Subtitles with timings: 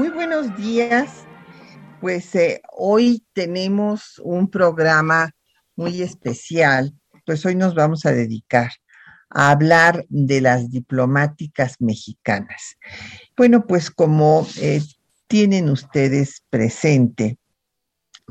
[0.00, 1.26] Muy buenos días.
[2.00, 5.30] Pues eh, hoy tenemos un programa
[5.76, 6.94] muy especial.
[7.26, 8.70] Pues hoy nos vamos a dedicar
[9.28, 12.78] a hablar de las diplomáticas mexicanas.
[13.36, 14.80] Bueno, pues como eh,
[15.26, 17.36] tienen ustedes presente,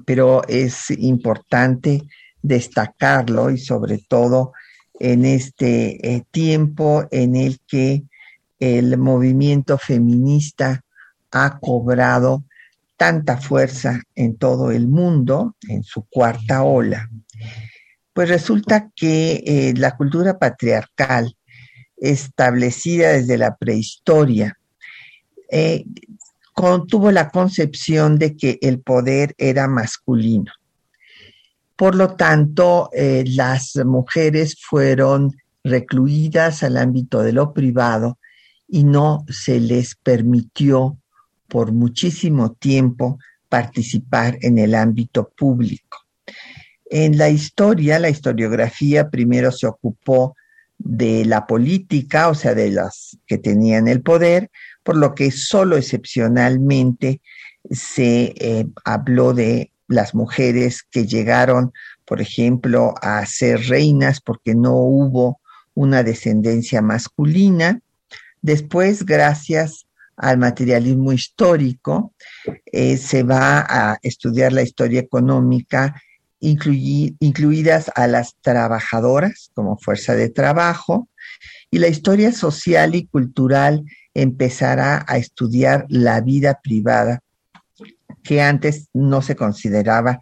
[0.07, 2.01] pero es importante
[2.41, 4.53] destacarlo y sobre todo
[4.99, 8.05] en este eh, tiempo en el que
[8.57, 10.83] el movimiento feminista
[11.31, 12.44] ha cobrado
[12.97, 17.09] tanta fuerza en todo el mundo, en su cuarta ola,
[18.13, 21.38] pues resulta que eh, la cultura patriarcal
[21.95, 24.57] establecida desde la prehistoria
[25.50, 25.85] eh,
[26.88, 30.52] tuvo la concepción de que el poder era masculino.
[31.75, 38.19] Por lo tanto, eh, las mujeres fueron recluidas al ámbito de lo privado
[38.67, 40.98] y no se les permitió
[41.50, 43.19] por muchísimo tiempo
[43.50, 45.97] participar en el ámbito público.
[46.86, 50.36] En la historia, la historiografía primero se ocupó
[50.78, 54.50] de la política, o sea, de las que tenían el poder,
[54.83, 57.22] por lo que solo excepcionalmente
[57.69, 61.73] se eh, habló de las mujeres que llegaron,
[62.06, 65.41] por ejemplo, a ser reinas porque no hubo
[65.73, 67.81] una descendencia masculina.
[68.41, 69.85] Después, gracias
[70.19, 72.13] al materialismo histórico,
[72.66, 76.02] eh, se va a estudiar la historia económica,
[76.41, 81.09] incluidas a las trabajadoras como fuerza de trabajo,
[81.72, 87.22] y la historia social y cultural empezará a estudiar la vida privada,
[88.24, 90.19] que antes no se consideraba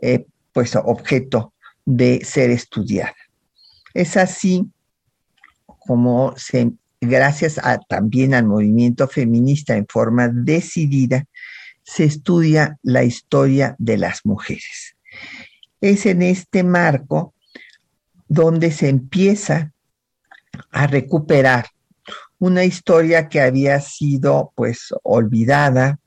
[0.00, 1.52] eh, pues objeto
[1.84, 3.16] de ser estudiada.
[3.92, 4.70] Es así
[5.66, 6.72] como se
[7.04, 11.24] gracias también al movimiento feminista en forma decidida,
[11.82, 14.96] se estudia la historia de las mujeres.
[15.80, 17.34] Es en este marco
[18.26, 19.72] donde se empieza
[20.70, 21.66] a recuperar
[22.38, 25.98] una historia que había sido pues olvidada,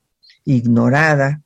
[0.44, 1.42] ignorada,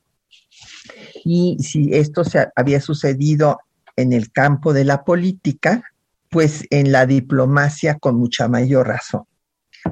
[1.25, 3.59] y si esto se había sucedido
[3.95, 5.83] en el campo de la política,
[6.29, 9.25] pues en la diplomacia con mucha mayor razón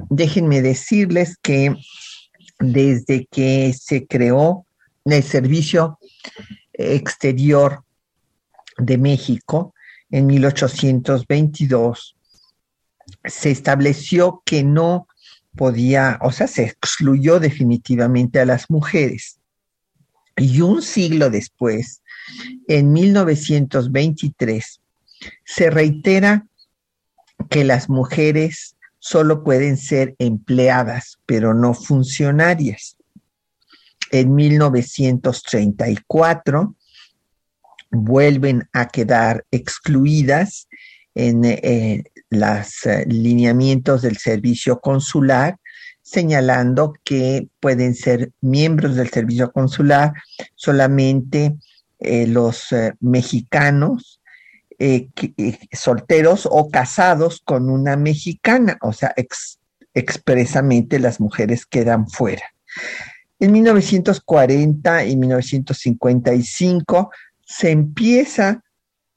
[0.08, 1.74] déjenme decirles que
[2.58, 4.66] desde que se creó
[5.04, 5.98] el Servicio
[6.72, 7.84] Exterior
[8.78, 9.74] de México
[10.10, 12.16] en 1822,
[13.24, 15.06] se estableció que no
[15.56, 19.38] podía, o sea, se excluyó definitivamente a las mujeres.
[20.36, 22.02] Y un siglo después,
[22.68, 24.80] en 1923,
[25.44, 26.46] se reitera
[27.50, 32.96] que las mujeres solo pueden ser empleadas, pero no funcionarias.
[34.12, 36.76] En 1934
[37.90, 40.68] vuelven a quedar excluidas
[41.16, 45.58] en eh, los eh, lineamientos del servicio consular,
[46.02, 50.12] señalando que pueden ser miembros del servicio consular
[50.54, 51.56] solamente
[51.98, 52.68] eh, los
[53.00, 54.21] mexicanos
[54.84, 59.14] eh, eh, solteros o casados con una mexicana, o sea,
[59.94, 62.42] expresamente las mujeres quedan fuera.
[63.38, 67.12] En 1940 y 1955
[67.46, 68.64] se empieza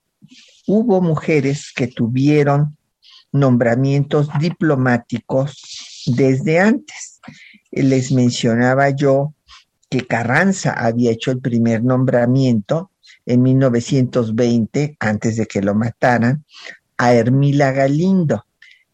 [0.68, 2.78] hubo mujeres que tuvieron
[3.32, 7.20] nombramientos diplomáticos desde antes.
[7.72, 9.34] Les mencionaba yo
[9.90, 12.92] que Carranza había hecho el primer nombramiento
[13.26, 16.46] en 1920, antes de que lo mataran,
[16.98, 18.46] a Hermila Galindo,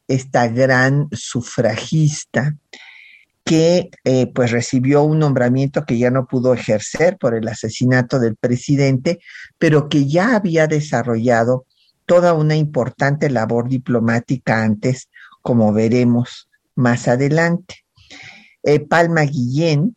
[0.07, 2.55] esta gran sufragista
[3.43, 8.35] que eh, pues recibió un nombramiento que ya no pudo ejercer por el asesinato del
[8.35, 9.19] presidente,
[9.57, 11.65] pero que ya había desarrollado
[12.05, 15.09] toda una importante labor diplomática antes,
[15.41, 17.83] como veremos más adelante.
[18.63, 19.95] Eh, Palma Guillén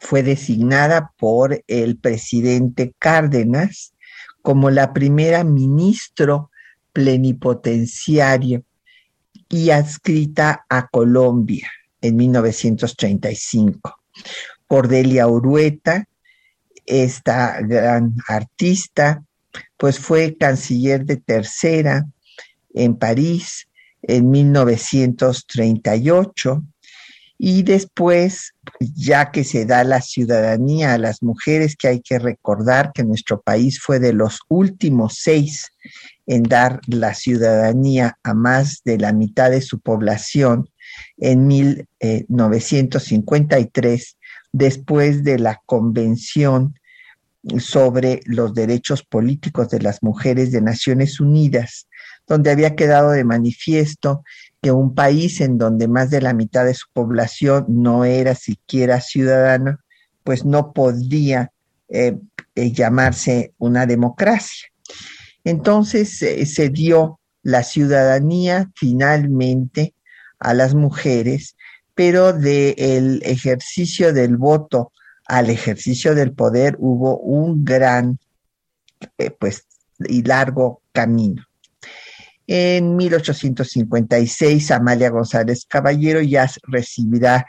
[0.00, 3.92] fue designada por el presidente Cárdenas
[4.40, 6.50] como la primera ministro
[6.94, 8.64] plenipotenciario
[9.50, 11.70] y adscrita a Colombia
[12.00, 13.96] en 1935.
[14.66, 16.06] Cordelia Urueta,
[16.86, 19.22] esta gran artista,
[19.76, 22.06] pues fue canciller de tercera
[22.74, 23.68] en París
[24.02, 26.62] en 1938
[27.42, 32.92] y después, ya que se da la ciudadanía a las mujeres, que hay que recordar
[32.92, 35.72] que nuestro país fue de los últimos seis
[36.26, 40.68] en dar la ciudadanía a más de la mitad de su población
[41.18, 44.16] en 1953,
[44.52, 46.74] después de la Convención
[47.58, 51.86] sobre los Derechos Políticos de las Mujeres de Naciones Unidas,
[52.26, 54.22] donde había quedado de manifiesto
[54.60, 59.00] que un país en donde más de la mitad de su población no era siquiera
[59.00, 59.78] ciudadano,
[60.22, 61.50] pues no podía
[61.88, 62.18] eh,
[62.54, 64.68] eh, llamarse una democracia.
[65.44, 69.94] Entonces eh, se dio la ciudadanía finalmente
[70.40, 71.56] a las mujeres,
[71.94, 74.92] pero del ejercicio del voto
[75.26, 78.18] al ejercicio del poder hubo un gran
[79.38, 79.64] pues
[80.08, 81.44] y largo camino.
[82.46, 87.46] En 1856, Amalia González Caballero ya recibirá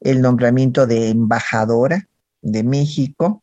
[0.00, 2.06] el nombramiento de embajadora
[2.42, 3.42] de México.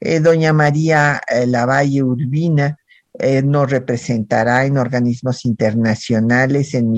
[0.00, 2.78] Eh, doña María eh, Lavalle Urbina
[3.18, 6.90] eh, nos representará en organismos internacionales en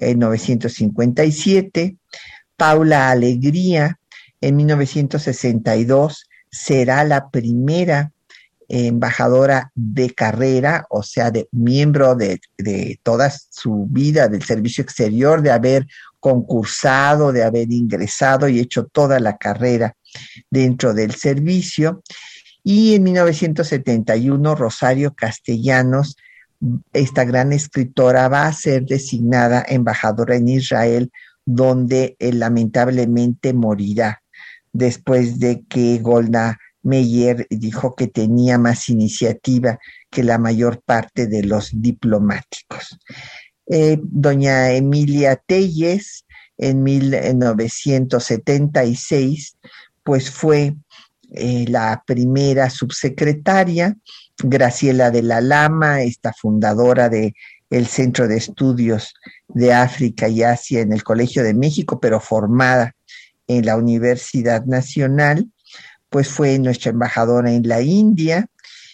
[0.00, 1.96] 1957.
[2.56, 3.98] Paula Alegría
[4.40, 8.12] en 1962 será la primera
[8.68, 12.40] embajadora de carrera, o sea, de miembro de,
[13.02, 15.86] toda su vida del servicio exterior, de haber
[16.20, 19.96] concursado, de haber ingresado y hecho toda la carrera
[20.50, 22.02] dentro del servicio.
[22.62, 26.16] Y en 1971, Rosario Castellanos,
[26.92, 31.10] esta gran escritora, va a ser designada embajadora en Israel,
[31.44, 34.22] donde eh, lamentablemente morirá
[34.72, 39.78] después de que Golda Meyer dijo que tenía más iniciativa
[40.10, 42.98] que la mayor parte de los diplomáticos.
[43.66, 46.24] Eh, doña Emilia Telles,
[46.56, 49.58] en 1976,
[50.02, 50.74] pues fue
[51.30, 53.94] eh, la primera subsecretaria,
[54.42, 57.34] Graciela de la Lama, esta fundadora de
[57.70, 59.14] el Centro de Estudios
[59.48, 62.94] de África y Asia en el Colegio de México, pero formada
[63.46, 65.50] en la Universidad Nacional,
[66.08, 68.46] pues fue nuestra embajadora en la India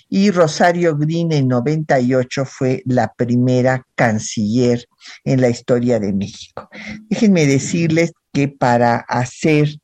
[0.09, 4.87] y Rosario Green en 98 fue la primera canciller
[5.25, 6.69] en la historia de México.
[7.09, 9.77] Déjenme decirles que para hacer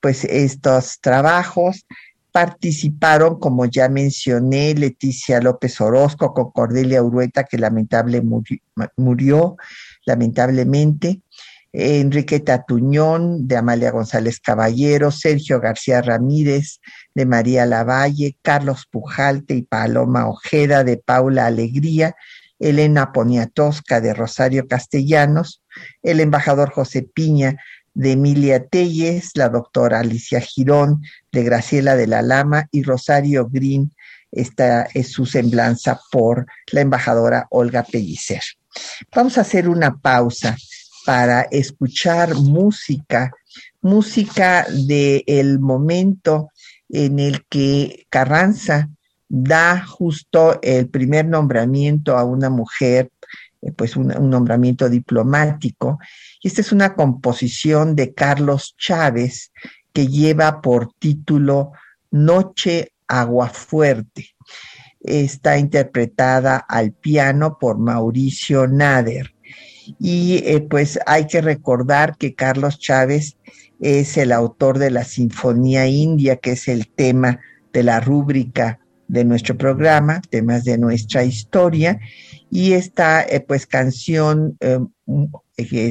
[0.00, 1.84] pues estos trabajos
[2.32, 8.62] participaron, como ya mencioné, Leticia López Orozco con Cordelia Urueta, que lamentablemente
[8.96, 9.56] murió,
[10.04, 11.22] lamentablemente,
[11.72, 16.80] Enriqueta Tuñón, de Amalia González Caballero, Sergio García Ramírez,
[17.14, 22.14] de María Lavalle, Carlos Pujalte y Paloma Ojeda, de Paula Alegría,
[22.58, 25.62] Elena Poniatosca, de Rosario Castellanos,
[26.02, 27.56] el embajador José Piña,
[27.98, 31.02] de Emilia Telles, la doctora Alicia Girón,
[31.32, 33.92] de Graciela de la Lama y Rosario Green,
[34.30, 38.42] esta es su semblanza por la embajadora Olga Pellicer.
[39.12, 40.56] Vamos a hacer una pausa
[41.04, 43.32] para escuchar música,
[43.80, 46.50] música del momento
[46.88, 48.88] en el que Carranza
[49.28, 53.10] da justo el primer nombramiento a una mujer,
[53.76, 55.98] pues un, nombramiento diplomático.
[56.42, 59.52] Y esta es una composición de Carlos Chávez
[59.92, 61.72] que lleva por título
[62.10, 64.36] Noche Aguafuerte.
[65.00, 69.34] Está interpretada al piano por Mauricio Nader.
[69.98, 73.36] Y eh, pues hay que recordar que Carlos Chávez
[73.80, 77.40] es el autor de la Sinfonía India, que es el tema
[77.72, 81.98] de la rúbrica de nuestro programa, temas de nuestra historia,
[82.50, 84.88] y esta eh, pues canción, em,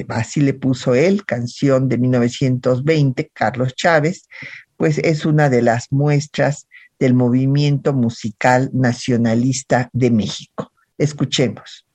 [0.10, 4.28] así le puso él, canción de 1920, Carlos Chávez,
[4.76, 6.68] pues es una de las muestras
[7.00, 10.72] del movimiento musical nacionalista de México.
[10.98, 11.87] Escuchemos.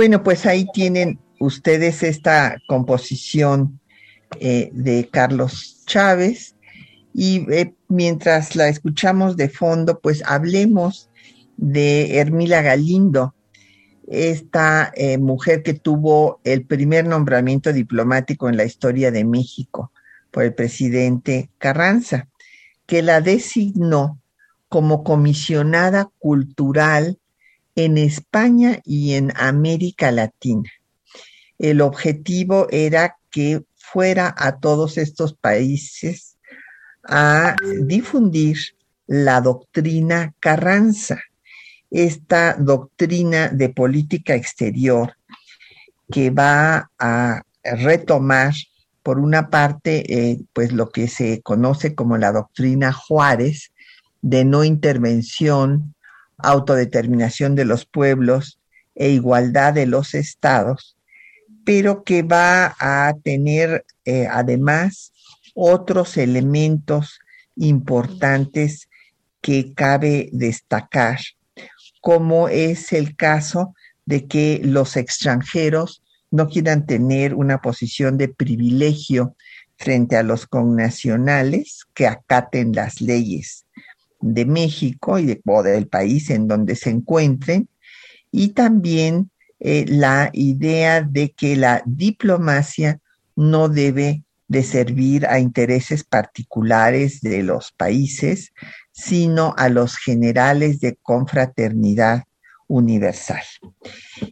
[0.00, 3.80] Bueno, pues ahí tienen ustedes esta composición
[4.40, 6.56] eh, de Carlos Chávez.
[7.12, 11.10] Y eh, mientras la escuchamos de fondo, pues hablemos
[11.58, 13.34] de Hermila Galindo,
[14.08, 19.92] esta eh, mujer que tuvo el primer nombramiento diplomático en la historia de México
[20.30, 22.30] por el presidente Carranza,
[22.86, 24.18] que la designó
[24.70, 27.19] como comisionada cultural
[27.74, 30.70] en España y en América Latina.
[31.58, 36.36] El objetivo era que fuera a todos estos países
[37.04, 38.56] a difundir
[39.06, 41.20] la doctrina Carranza,
[41.90, 45.16] esta doctrina de política exterior
[46.10, 48.54] que va a retomar,
[49.02, 53.72] por una parte, eh, pues lo que se conoce como la doctrina Juárez,
[54.20, 55.94] de no intervención,
[56.42, 58.58] autodeterminación de los pueblos
[58.94, 60.96] e igualdad de los estados,
[61.64, 65.12] pero que va a tener eh, además
[65.54, 67.20] otros elementos
[67.56, 68.88] importantes
[69.40, 71.18] que cabe destacar,
[72.00, 73.74] como es el caso
[74.06, 79.36] de que los extranjeros no quieran tener una posición de privilegio
[79.76, 83.66] frente a los connacionales que acaten las leyes
[84.20, 87.68] de México y de, o del país en donde se encuentren,
[88.30, 93.00] y también eh, la idea de que la diplomacia
[93.36, 98.52] no debe de servir a intereses particulares de los países,
[98.90, 102.24] sino a los generales de confraternidad
[102.66, 103.42] universal.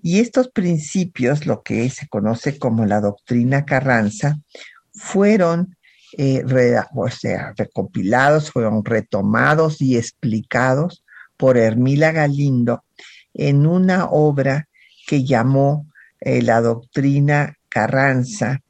[0.03, 4.41] Y estos principios, lo que se conoce como la doctrina Carranza,
[4.93, 5.77] fueron
[6.17, 6.43] eh,
[6.95, 11.05] o sea, recopilados, fueron retomados y explicados
[11.37, 12.85] por Hermila Galindo
[13.35, 14.69] en una obra
[15.07, 15.87] que llamó
[16.21, 18.63] eh, la doctrina Carranza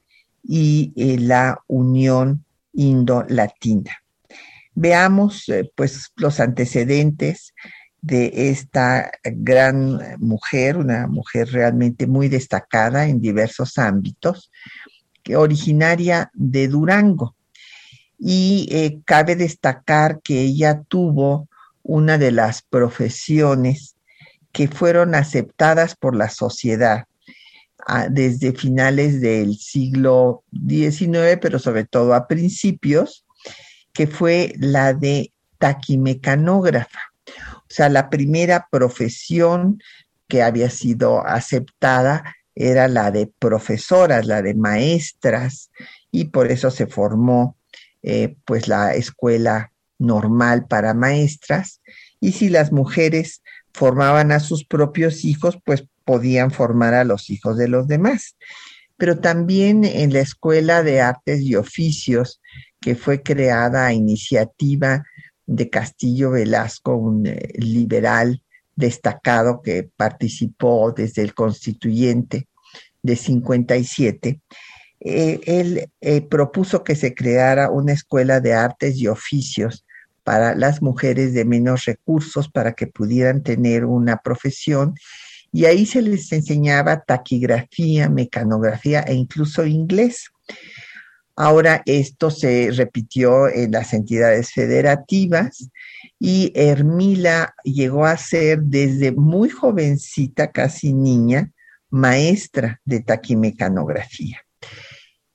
[0.42, 4.02] y eh, la Unión Indo-Latina.
[4.74, 7.52] Veamos pues los antecedentes
[8.00, 14.52] de esta gran mujer, una mujer realmente muy destacada en diversos ámbitos,
[15.36, 17.34] originaria de Durango.
[18.18, 21.48] Y eh, cabe destacar que ella tuvo
[21.82, 23.96] una de las profesiones
[24.52, 27.04] que fueron aceptadas por la sociedad
[27.86, 33.24] ah, desde finales del siglo XIX, pero sobre todo a principios,
[33.92, 37.00] que fue la de taquimecanógrafa.
[37.28, 39.80] O sea, la primera profesión
[40.28, 45.70] que había sido aceptada era la de profesoras, la de maestras,
[46.10, 47.56] y por eso se formó
[48.02, 51.80] eh, pues la escuela normal para maestras.
[52.20, 57.56] Y si las mujeres formaban a sus propios hijos, pues podían formar a los hijos
[57.56, 58.36] de los demás.
[58.96, 62.40] Pero también en la Escuela de Artes y Oficios,
[62.80, 65.04] que fue creada a iniciativa
[65.46, 68.42] de Castillo Velasco, un eh, liberal
[68.78, 72.46] destacado que participó desde el constituyente
[73.02, 74.40] de 57,
[75.00, 79.84] eh, él eh, propuso que se creara una escuela de artes y oficios
[80.22, 84.94] para las mujeres de menos recursos para que pudieran tener una profesión
[85.50, 90.28] y ahí se les enseñaba taquigrafía, mecanografía e incluso inglés.
[91.34, 95.68] Ahora esto se repitió en las entidades federativas
[96.18, 101.52] y Hermila llegó a ser desde muy jovencita, casi niña,
[101.90, 104.42] maestra de taquimecanografía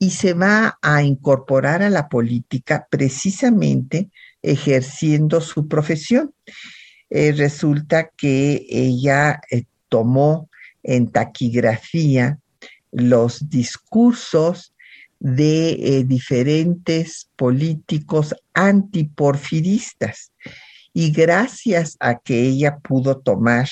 [0.04, 4.10] y se va a incorporar a la política precisamente
[4.42, 6.34] ejerciendo su profesión.
[7.10, 10.50] Eh, resulta que ella eh, tomó
[10.84, 12.40] en taquigrafía
[12.92, 14.74] los discursos
[15.20, 20.34] de eh, diferentes políticos antiporfiristas
[20.94, 23.68] y gracias a que ella pudo tomar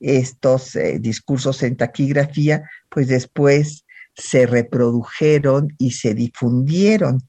[0.00, 3.84] estos eh, discursos en taquigrafía, pues después
[4.16, 7.22] se reprodujeron y se difundieron.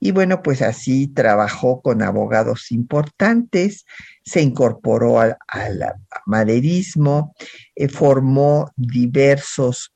[0.00, 3.84] Y bueno, pues así trabajó con abogados importantes,
[4.24, 5.36] se incorporó al,
[6.26, 7.34] maderismo,
[7.76, 9.92] eh, formó diversos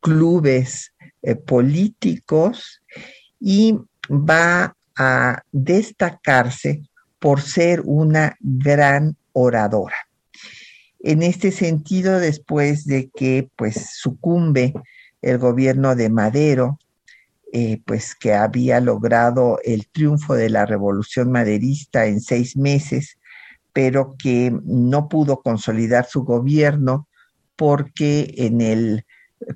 [0.00, 0.92] clubes
[1.22, 2.82] eh, políticos
[3.38, 3.78] y
[4.10, 6.82] va a destacarse
[7.18, 9.96] por ser una gran oradora.
[11.00, 14.74] En este sentido, después de que pues sucumbe
[15.22, 16.78] el gobierno de Madero,
[17.52, 23.18] eh, pues que había logrado el triunfo de la revolución maderista en seis meses,
[23.72, 27.08] pero que no pudo consolidar su gobierno
[27.54, 29.06] porque en el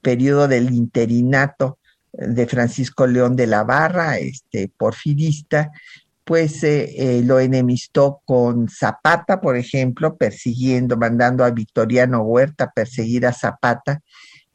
[0.03, 1.79] periodo del interinato
[2.12, 5.70] de Francisco León de la Barra, este porfirista,
[6.31, 12.71] pues eh, eh, lo enemistó con Zapata, por ejemplo, persiguiendo, mandando a Victoriano Huerta a
[12.71, 14.01] perseguir a Zapata,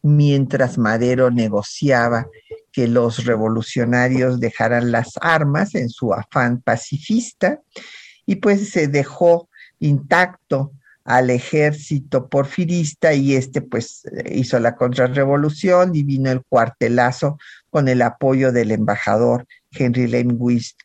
[0.02, 2.28] mientras Madero negociaba
[2.72, 7.60] que los revolucionarios dejaran las armas en su afán pacifista,
[8.26, 10.72] y pues se dejó intacto
[11.04, 17.38] al ejército porfirista y este pues hizo la contrarrevolución y vino el cuartelazo
[17.76, 20.38] con el apoyo del embajador Henry Lane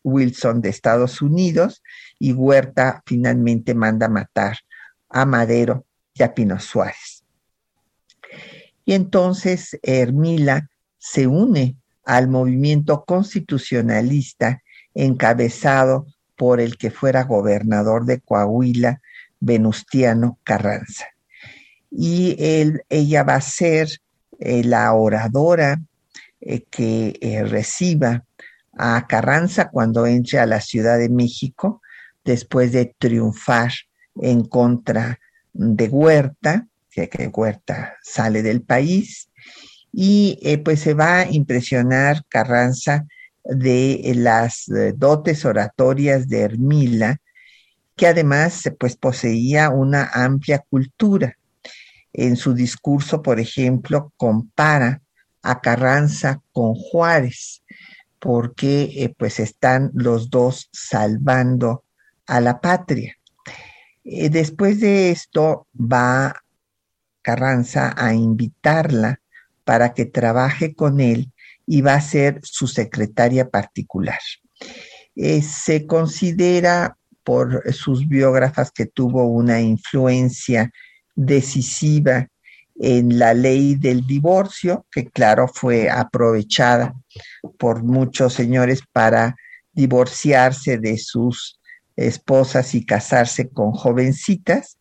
[0.03, 1.85] Wilson de Estados Unidos
[2.19, 4.57] y Huerta finalmente manda matar
[5.09, 7.23] a Madero y a Pino Suárez.
[8.85, 14.61] Y entonces Hermila se une al movimiento constitucionalista
[14.93, 19.01] encabezado por el que fuera gobernador de Coahuila,
[19.39, 21.07] Venustiano Carranza.
[21.89, 22.35] Y
[22.89, 23.91] ella va a ser
[24.41, 25.81] eh, la oradora
[26.41, 28.25] eh, que eh, reciba
[28.73, 31.83] a Carranza cuando entre a la Ciudad de México,
[32.25, 33.73] después de triunfar
[34.17, 35.19] en contra
[35.53, 39.29] de Huerta, que, que Huerta sale del país,
[39.93, 43.07] y pues se va a impresionar Carranza
[43.43, 47.21] de las dotes oratorias de Hermila,
[47.97, 51.37] que además pues poseía una amplia cultura.
[52.15, 55.03] En su discurso, por ejemplo, compara
[55.43, 57.63] a Carranza con Juárez,
[58.19, 61.85] porque eh, pues están los dos salvando
[62.27, 63.17] a la patria.
[64.05, 66.35] Eh, después de esto va
[67.23, 69.21] Carranza a invitarla
[69.65, 71.33] para que trabaje con él
[71.67, 74.19] y va a ser su secretaria particular.
[75.15, 80.73] Eh, se considera por sus biógrafas que tuvo una influencia
[81.15, 82.27] decisiva
[82.83, 86.95] en la ley del divorcio, que claro fue aprovechada
[87.59, 89.37] por muchos señores para
[89.73, 91.61] divorciarse de sus
[91.95, 94.79] esposas y casarse con jovencitas,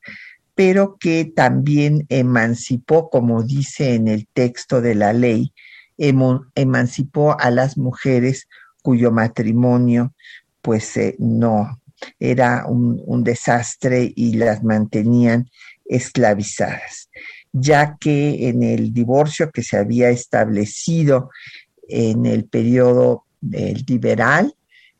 [0.55, 5.53] pero que también emancipó, como dice en el texto de la ley,
[5.97, 8.47] emancipó a las mujeres
[8.81, 10.13] cuyo matrimonio
[10.61, 11.79] pues eh, no
[12.19, 15.49] era un, desastre y las mantenían
[15.85, 17.09] esclavizadas,
[17.51, 21.29] ya que en el divorcio que se había establecido
[21.87, 24.53] en el periodo liberal,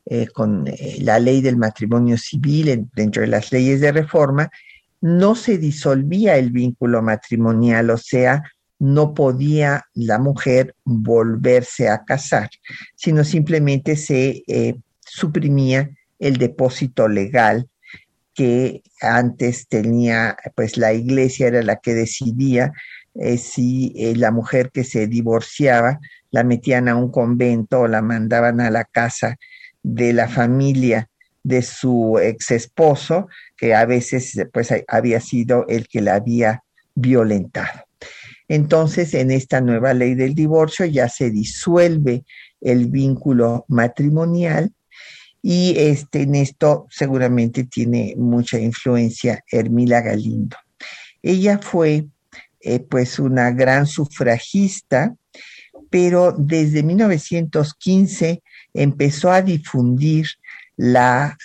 [0.06, 4.50] eh, con eh, la ley del matrimonio civil dentro de las leyes de reforma,
[5.00, 8.42] no se disolvía el vínculo matrimonial, o sea,
[8.80, 12.50] no podía la mujer volverse a casar,
[12.96, 17.68] sino simplemente se eh, suprimía el depósito legal
[18.40, 22.72] que antes tenía, pues la iglesia era la que decidía
[23.14, 26.00] eh, si eh, la mujer que se divorciaba
[26.30, 29.36] la metían a un convento o la mandaban a la casa
[29.82, 31.10] de la familia
[31.42, 36.62] de su ex esposo, que a veces pues había sido el que la había
[36.94, 37.84] violentado.
[38.48, 42.24] Entonces, en esta nueva ley del divorcio ya se disuelve
[42.62, 44.72] el vínculo matrimonial
[45.42, 50.56] y este, en esto seguramente tiene mucha influencia Hermila Galindo.
[51.22, 52.06] Ella fue
[52.60, 55.14] eh, pues una gran sufragista,
[55.88, 58.42] pero desde 1915
[58.74, 60.26] empezó a difundir
[60.76, 61.36] las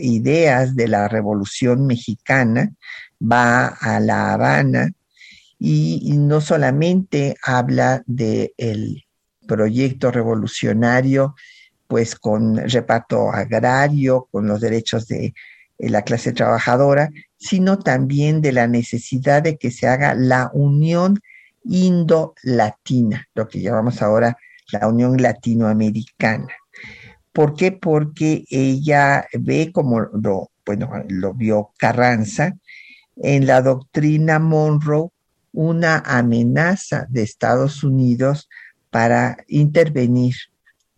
[0.00, 2.72] ideas de la Revolución Mexicana,
[3.20, 4.90] va a La Habana
[5.58, 9.04] y, no solamente habla del
[9.46, 11.34] proyecto revolucionario
[11.86, 15.34] pues con reparto agrario, con los derechos de
[15.78, 21.20] la clase trabajadora, sino también de la necesidad de que se haga la unión
[21.64, 24.36] indo-latina, lo que llamamos ahora
[24.72, 26.48] la unión latinoamericana.
[27.32, 27.72] ¿Por qué?
[27.72, 32.54] Porque ella ve como lo, bueno, lo vio Carranza
[33.16, 35.10] en la doctrina Monroe
[35.52, 38.48] una amenaza de Estados Unidos
[38.90, 40.34] para intervenir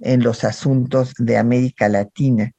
[0.00, 2.52] en los asuntos de América Latina.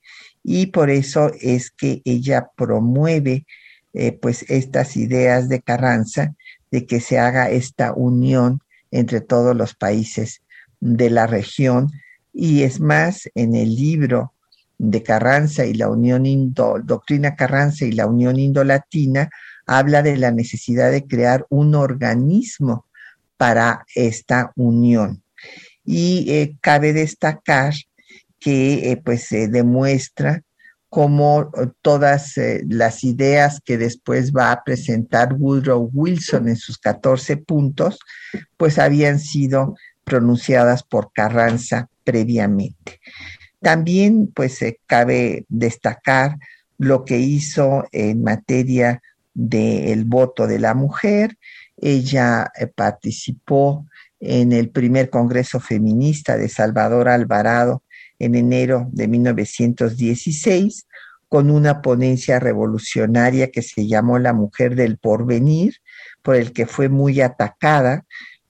[0.43, 3.45] Y por eso es que ella promueve
[3.93, 6.35] eh, pues estas ideas de Carranza
[6.71, 10.41] de que se haga esta unión entre todos los países
[10.79, 11.91] de la región.
[12.33, 14.33] Y es más en el libro
[14.77, 19.29] de Carranza y la Unión Indo, Doctrina Carranza y la Unión Indolatina
[19.65, 22.85] habla de la necesidad de crear un organismo
[23.37, 25.23] para esta unión
[25.87, 27.73] y eh, cabe destacar
[28.39, 30.43] que eh, pues se demuestra
[30.89, 36.77] como eh, todas eh, las ideas que después va a presentar Woodrow Wilson en sus
[36.77, 37.99] 14 puntos,
[38.57, 42.99] pues habían sido pronunciadas por Carranza previamente.
[43.61, 46.37] También, pues, cabe destacar
[46.77, 49.01] lo que hizo en materia
[49.33, 51.37] del voto de la mujer.
[51.77, 53.85] Ella eh, participó
[54.19, 57.83] en el primer Congreso Feminista de Salvador Alvarado
[58.19, 60.87] en enero de 1916
[61.29, 65.75] con una ponencia revolucionaria que se llamó La Mujer del Porvenir,
[66.21, 68.05] por el que fue muy atacada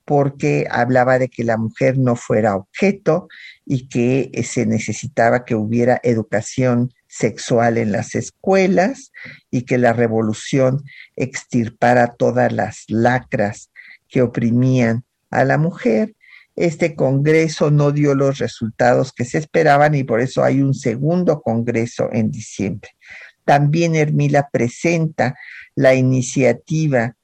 [0.08, 3.28] porque hablaba de que la mujer no fuera objeto
[3.66, 9.12] y que eh, se necesitaba que hubiera educación sexual en las escuelas
[9.52, 10.82] y que la revolución
[11.18, 13.70] extirpara todas las lacras
[14.08, 16.16] que oprimían a la mujer.
[16.56, 21.42] Este Congreso no dio los resultados que se esperaban y por eso hay un segundo
[21.42, 22.90] Congreso en diciembre.
[23.46, 25.36] También Hermila presenta
[25.76, 27.16] la iniciativa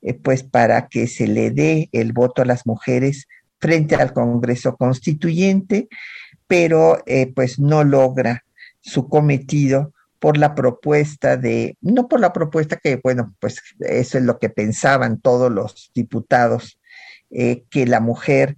[0.00, 3.26] eh, pues para que se le dé el voto a las mujeres
[3.58, 5.88] frente al Congreso Constituyente,
[6.46, 8.44] pero eh, pues no logra
[8.80, 14.24] su cometido por la propuesta de, no por la propuesta que, bueno, pues eso es
[14.24, 16.78] lo que pensaban todos los diputados,
[17.32, 18.56] eh, que la mujer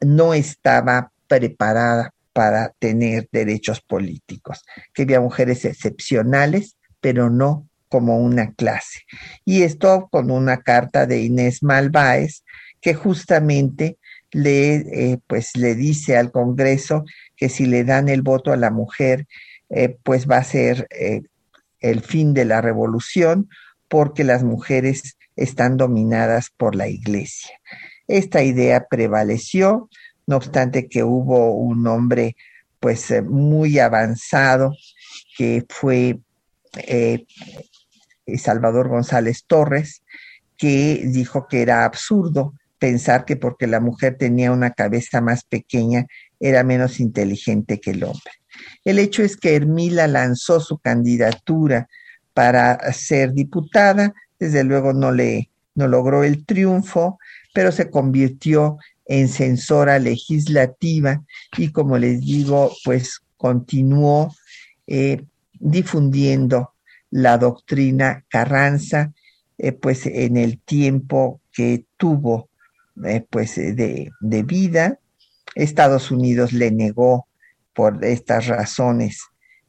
[0.00, 4.62] no estaba preparada para tener derechos políticos,
[4.94, 9.00] que había mujeres excepcionales, pero no como una clase.
[9.44, 12.44] Y esto con una carta de Inés Malváez,
[12.80, 13.98] que justamente
[14.30, 17.04] le, eh, pues, le dice al Congreso
[17.36, 19.26] que si le dan el voto a la mujer,
[19.68, 20.86] eh, pues va a ser
[21.80, 23.48] el fin de la revolución,
[23.88, 27.58] porque las mujeres están dominadas por la iglesia.
[28.08, 29.88] Esta idea prevaleció,
[30.26, 32.36] no obstante que hubo un hombre
[32.80, 34.74] pues muy avanzado
[35.36, 36.18] que fue
[38.36, 40.02] Salvador González Torres,
[40.56, 46.06] que dijo que era absurdo pensar que porque la mujer tenía una cabeza más pequeña
[46.40, 48.32] era menos inteligente que el hombre.
[48.84, 51.88] El hecho es que Hermila lanzó su candidatura
[52.34, 57.18] para ser diputada, desde luego no le no logró el triunfo,
[57.54, 58.76] pero se convirtió
[59.06, 61.22] en censora legislativa
[61.56, 64.34] y como les digo, pues continuó
[64.86, 65.24] eh,
[65.58, 66.74] difundiendo
[67.10, 69.12] la doctrina Carranza,
[69.56, 72.48] eh, pues en el tiempo que tuvo
[73.04, 74.98] eh, pues eh, de, vida.
[75.54, 77.26] Estados Unidos le negó
[77.74, 79.22] por estas razones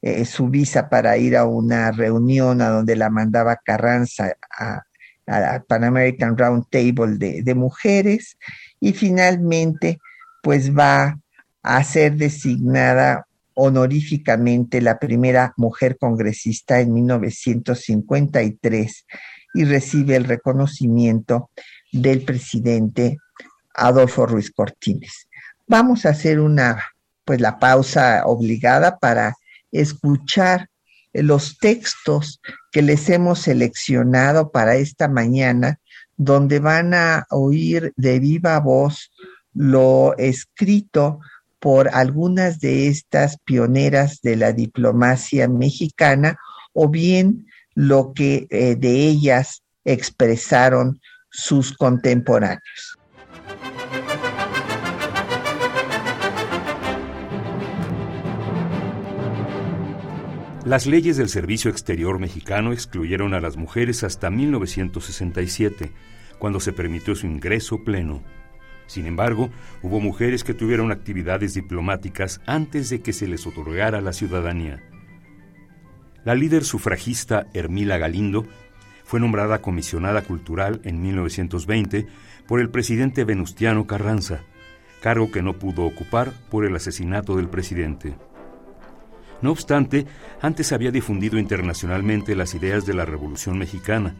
[0.05, 4.83] eh, su visa para ir a una reunión a donde la mandaba Carranza a,
[5.25, 8.37] la Pan American Round Table de, de, mujeres
[8.81, 10.01] y finalmente
[10.41, 11.17] pues va
[11.61, 19.05] a ser designada honoríficamente la primera mujer congresista en 1953
[19.53, 21.49] y recibe el reconocimiento
[21.93, 23.19] del presidente
[23.73, 25.29] Adolfo Ruiz Cortines.
[25.65, 26.83] Vamos a hacer una,
[27.23, 29.33] pues la pausa obligada para
[29.73, 30.69] escuchar
[31.11, 32.39] los textos
[32.71, 35.79] que les hemos seleccionado para esta mañana,
[36.15, 39.11] donde van a oír de viva voz
[39.53, 41.19] lo escrito
[41.59, 46.37] por algunas de estas pioneras de la diplomacia mexicana
[46.73, 52.97] o bien lo que eh, de ellas expresaron sus contemporáneos.
[60.65, 65.91] Las leyes del Servicio Exterior mexicano excluyeron a las mujeres hasta 1967,
[66.39, 68.23] cuando se permitió su ingreso pleno.
[68.87, 69.49] Sin embargo,
[69.81, 74.81] hubo mujeres que tuvieron actividades diplomáticas antes de que se les otorgara la ciudadanía.
[76.23, 78.45] La líder sufragista Hermila Galindo
[79.03, 82.07] fue nombrada comisionada cultural en 1920
[82.47, 84.39] por el presidente Venustiano Carranza,
[85.01, 88.15] cargo que no pudo ocupar por el asesinato del presidente.
[89.43, 90.07] No obstante,
[90.41, 94.15] antes había difundido internacionalmente las ideas de la Revolución Mexicana,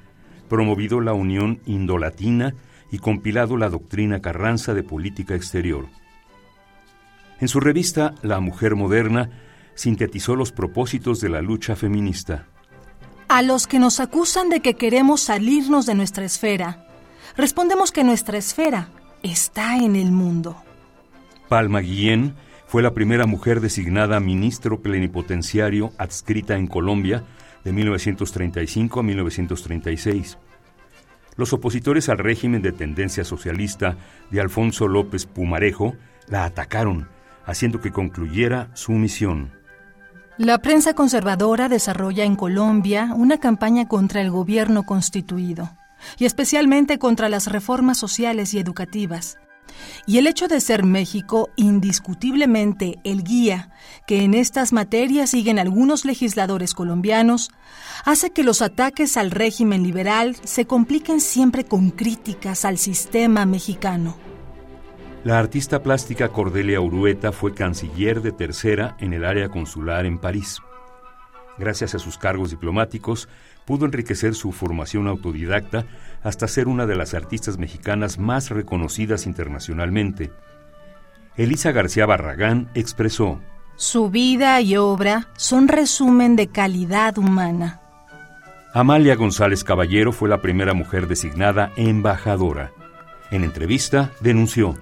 [0.49, 2.53] promovido la Unión Indolatina
[2.91, 5.87] y compilado la doctrina Carranza de política exterior.
[7.39, 9.29] En su revista La Mujer Moderna
[9.75, 12.45] sintetizó los propósitos de la lucha feminista.
[13.29, 16.85] A los que nos acusan de que queremos salirnos de nuestra esfera,
[17.37, 18.89] respondemos que nuestra esfera
[19.23, 20.61] está en el mundo.
[21.47, 22.35] Palma Guillén
[22.73, 27.23] fue la primera mujer designada ministro plenipotenciario adscrita en Colombia
[27.63, 30.39] de 1935 a 1936.
[31.35, 33.97] Los opositores al régimen de tendencia socialista
[34.31, 35.93] de Alfonso López Pumarejo
[36.27, 37.09] la atacaron,
[37.45, 39.51] haciendo que concluyera su misión.
[40.39, 45.69] La prensa conservadora desarrolla en Colombia una campaña contra el gobierno constituido
[46.17, 49.37] y especialmente contra las reformas sociales y educativas.
[50.05, 53.71] Y el hecho de ser México indiscutiblemente el guía
[54.07, 57.51] que en estas materias siguen algunos legisladores colombianos,
[58.05, 64.17] hace que los ataques al régimen liberal se compliquen siempre con críticas al sistema mexicano.
[65.23, 70.59] La artista plástica Cordelia Urueta fue canciller de tercera en el área consular en París.
[71.57, 73.29] Gracias a sus cargos diplomáticos,
[73.65, 75.85] pudo enriquecer su formación autodidacta
[76.23, 80.31] hasta ser una de las artistas mexicanas más reconocidas internacionalmente.
[81.35, 83.39] Elisa García Barragán expresó,
[83.75, 87.81] Su vida y obra son resumen de calidad humana.
[88.73, 92.71] Amalia González Caballero fue la primera mujer designada embajadora.
[93.29, 94.75] En entrevista denunció,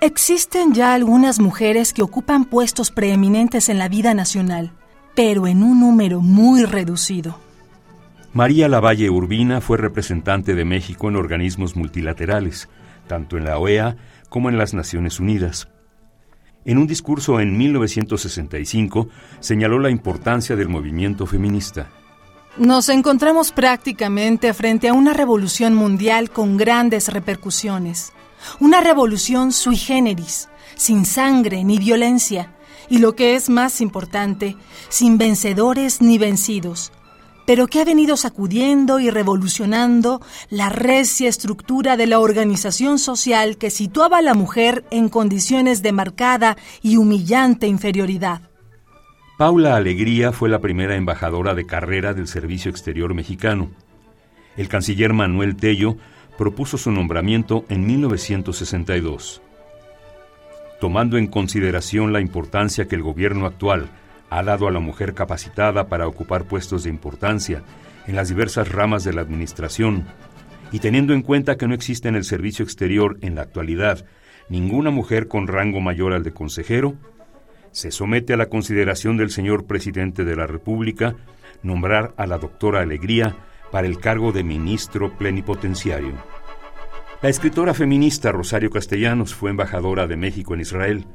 [0.00, 4.72] Existen ya algunas mujeres que ocupan puestos preeminentes en la vida nacional,
[5.14, 7.43] pero en un número muy reducido.
[8.34, 12.68] María Lavalle Urbina fue representante de México en organismos multilaterales,
[13.06, 13.96] tanto en la OEA
[14.28, 15.68] como en las Naciones Unidas.
[16.64, 21.90] En un discurso en 1965 señaló la importancia del movimiento feminista.
[22.56, 28.12] Nos encontramos prácticamente frente a una revolución mundial con grandes repercusiones.
[28.58, 32.52] Una revolución sui generis, sin sangre ni violencia,
[32.88, 34.56] y lo que es más importante,
[34.88, 36.90] sin vencedores ni vencidos,
[37.46, 43.70] pero que ha venido sacudiendo y revolucionando la recia estructura de la organización social que
[43.70, 48.42] situaba a la mujer en condiciones de marcada y humillante inferioridad.
[49.36, 53.70] Paula Alegría fue la primera embajadora de carrera del Servicio Exterior mexicano.
[54.56, 55.96] El canciller Manuel Tello
[56.38, 59.42] propuso su nombramiento en 1962.
[60.80, 63.90] Tomando en consideración la importancia que el gobierno actual
[64.36, 67.62] ha dado a la mujer capacitada para ocupar puestos de importancia
[68.08, 70.06] en las diversas ramas de la administración,
[70.72, 74.04] y teniendo en cuenta que no existe en el servicio exterior en la actualidad
[74.48, 76.96] ninguna mujer con rango mayor al de consejero,
[77.70, 81.14] se somete a la consideración del señor presidente de la República
[81.62, 83.36] nombrar a la doctora Alegría
[83.70, 86.14] para el cargo de ministro plenipotenciario.
[87.22, 91.06] La escritora feminista Rosario Castellanos fue embajadora de México en Israel,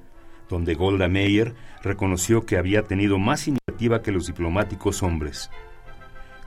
[0.49, 5.49] donde Golda Meir reconoció que había tenido más iniciativa que los diplomáticos hombres.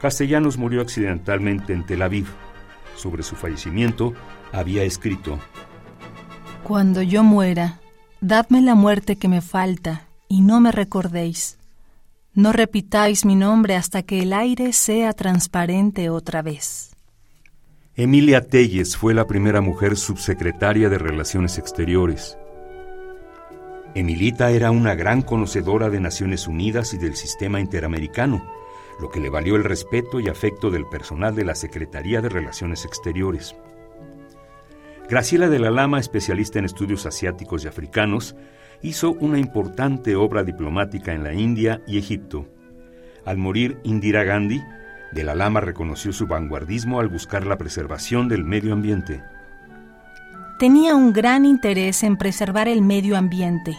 [0.01, 2.27] Castellanos murió accidentalmente en Tel Aviv.
[2.97, 4.13] Sobre su fallecimiento
[4.53, 5.39] había escrito,
[6.65, 7.81] Cuando yo muera,
[8.21, 11.59] dadme la muerte que me falta y no me recordéis.
[12.35, 16.97] No repitáis mi nombre hasta que el aire sea transparente otra vez.
[17.95, 22.39] Emilia Telles fue la primera mujer subsecretaria de Relaciones Exteriores.
[23.95, 28.43] Emilita era una gran conocedora de Naciones Unidas y del sistema interamericano,
[28.99, 32.87] lo que le valió el respeto y afecto del personal de la Secretaría de Relaciones
[32.87, 33.55] Exteriores.
[35.11, 38.35] Graciela de la Lama, especialista en estudios asiáticos y africanos,
[38.81, 42.49] hizo una importante obra diplomática en la India y Egipto.
[43.27, 44.63] Al morir Indira Gandhi,
[45.13, 49.23] de la Lama reconoció su vanguardismo al buscar la preservación del medio ambiente
[50.63, 53.77] tenía un gran interés en preservar el medio ambiente,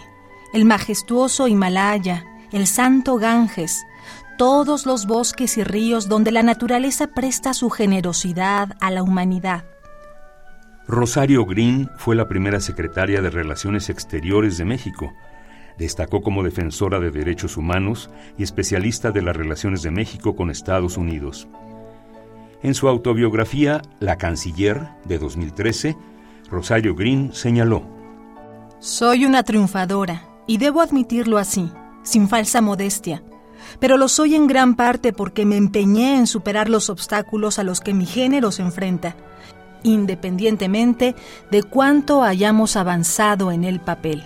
[0.51, 3.85] el majestuoso Himalaya, el santo Ganges,
[4.37, 9.63] todos los bosques y ríos donde la naturaleza presta su generosidad a la humanidad.
[10.85, 15.13] Rosario Green fue la primera secretaria de Relaciones Exteriores de México.
[15.77, 20.97] Destacó como defensora de derechos humanos y especialista de las relaciones de México con Estados
[20.97, 21.47] Unidos.
[22.61, 25.95] En su autobiografía La Canciller de 2013,
[26.53, 27.83] Rosario Green señaló,
[28.79, 31.71] Soy una triunfadora, y debo admitirlo así,
[32.03, 33.23] sin falsa modestia,
[33.79, 37.81] pero lo soy en gran parte porque me empeñé en superar los obstáculos a los
[37.81, 39.15] que mi género se enfrenta,
[39.81, 41.15] independientemente
[41.49, 44.23] de cuánto hayamos avanzado en el papel.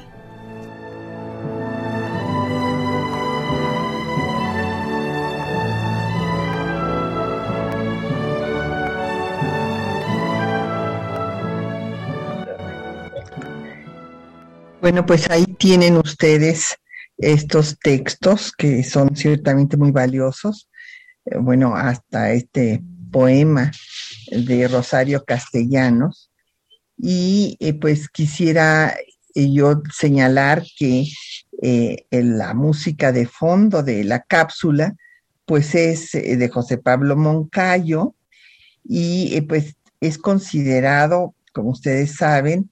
[14.88, 16.78] Bueno, pues ahí tienen ustedes
[17.17, 20.69] estos textos que son ciertamente muy valiosos.
[21.26, 23.69] Eh, bueno, hasta este poema
[24.32, 26.32] de Rosario Castellanos.
[26.97, 28.95] Y eh, pues quisiera
[29.36, 31.06] eh, yo señalar que
[32.10, 34.95] la música de fondo de la cápsula,
[35.43, 38.15] pues es de José Pablo Moncayo
[38.86, 42.69] y pues es considerado, como ustedes saben,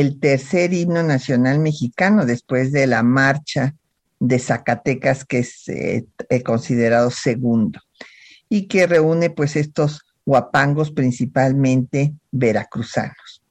[0.00, 3.74] el tercer himno nacional mexicano después de la marcha
[4.18, 6.06] de Zacatecas, que es eh,
[6.44, 7.80] considerado segundo,
[8.48, 13.42] y que reúne pues estos guapangos principalmente veracruzanos.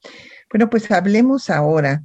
[0.52, 2.04] Bueno, pues hablemos ahora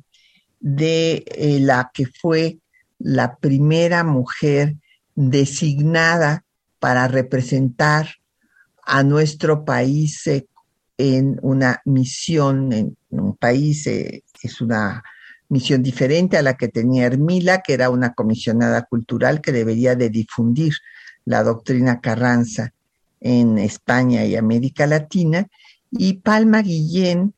[0.61, 2.59] de eh, la que fue
[2.99, 4.75] la primera mujer
[5.15, 6.45] designada
[6.79, 8.09] para representar
[8.85, 10.47] a nuestro país eh,
[10.99, 15.03] en una misión, en un país, eh, es una
[15.49, 20.11] misión diferente a la que tenía Hermila, que era una comisionada cultural que debería de
[20.11, 20.75] difundir
[21.25, 22.75] la doctrina Carranza
[23.21, 25.47] en España y América Latina,
[25.91, 27.33] y Palma Guillén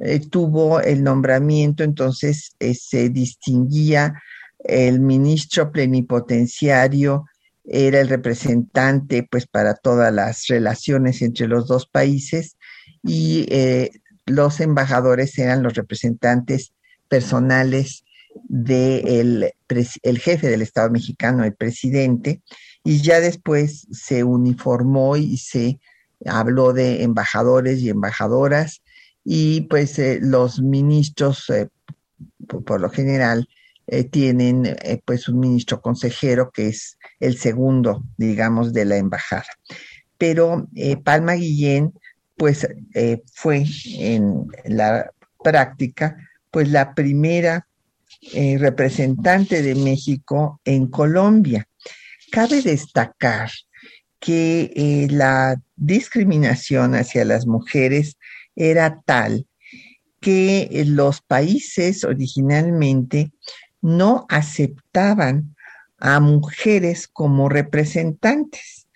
[0.00, 4.20] eh, tuvo el nombramiento, entonces eh, se distinguía
[4.58, 7.26] el ministro plenipotenciario,
[7.64, 12.56] era el representante pues para todas las relaciones entre los dos países
[13.04, 13.90] y eh,
[14.26, 16.72] los embajadores eran los representantes
[17.08, 18.04] personales
[18.48, 19.52] del
[20.02, 22.42] el jefe del Estado mexicano, el presidente,
[22.82, 25.78] y ya después se uniformó y se
[26.26, 28.82] habló de embajadores y embajadoras
[29.22, 31.68] y pues eh, los ministros eh,
[32.48, 33.48] por, lo general
[34.10, 39.44] tienen pues un ministro consejero que es el segundo digamos de la embajada.
[40.16, 40.66] Pero
[41.04, 41.92] Palma Guillén
[42.36, 42.66] pues
[43.32, 43.64] fue
[43.98, 45.10] en la
[45.42, 46.16] práctica
[46.50, 47.66] pues la primera
[48.58, 51.68] representante de México en Colombia.
[52.30, 53.50] Cabe destacar
[54.24, 58.16] que eh, la discriminación hacia las mujeres
[58.56, 59.46] era tal
[60.18, 63.32] que eh, los países originalmente
[63.82, 65.54] no aceptaban
[65.98, 68.88] a mujeres como representantes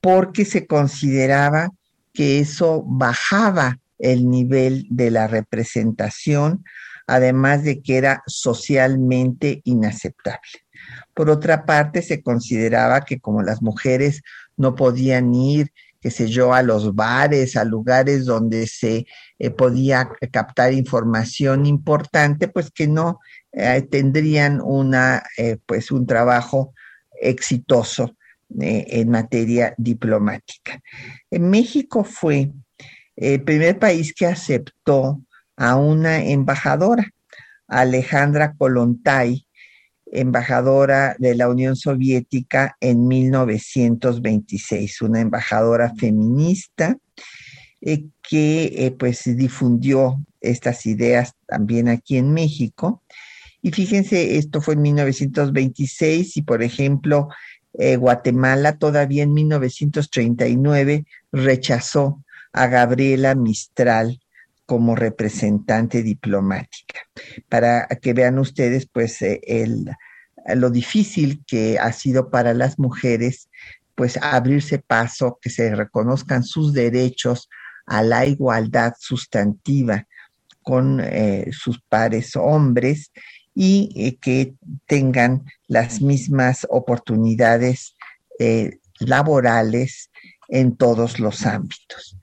[0.00, 1.70] porque se consideraba
[2.18, 6.64] que eso bajaba el nivel de la representación,
[7.06, 10.66] además de que era socialmente inaceptable.
[11.14, 14.22] Por otra parte, se consideraba que como las mujeres
[14.56, 19.06] no podían ir, qué sé yo, a los bares, a lugares donde se
[19.38, 23.20] eh, podía captar información importante, pues que no
[23.52, 26.74] eh, tendrían una, eh, pues un trabajo
[27.20, 28.16] exitoso
[28.50, 30.80] en materia diplomática.
[31.30, 32.50] En México fue
[33.16, 35.20] el primer país que aceptó
[35.56, 37.10] a una embajadora,
[37.66, 39.46] Alejandra Kolontai,
[40.06, 46.96] embajadora de la Unión Soviética en 1926, una embajadora feminista
[47.80, 53.02] eh, que eh, pues difundió estas ideas también aquí en México.
[53.60, 57.28] Y fíjense, esto fue en 1926 y por ejemplo,
[57.78, 64.20] eh, Guatemala todavía en 1939 rechazó a Gabriela Mistral
[64.66, 67.00] como representante diplomática,
[67.48, 69.90] para que vean ustedes pues eh, el,
[70.56, 73.48] lo difícil que ha sido para las mujeres
[73.94, 77.48] pues abrirse paso, que se reconozcan sus derechos
[77.86, 80.06] a la igualdad sustantiva
[80.62, 83.10] con eh, sus pares hombres
[83.60, 84.54] y eh, que
[84.86, 87.96] tengan las mismas oportunidades
[89.00, 90.10] laborales
[90.48, 92.16] en todos los ámbitos.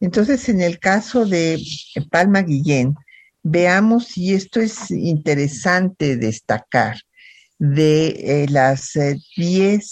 [0.00, 1.58] Entonces, en el caso de
[2.10, 2.94] Palma Guillén,
[3.42, 6.96] veamos, y esto es interesante destacar,
[7.58, 8.92] de eh, las
[9.36, 9.82] 10 eh,